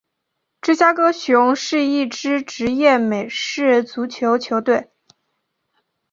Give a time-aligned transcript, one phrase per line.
[0.61, 4.89] 芝加哥熊是一支职业美式足球球队。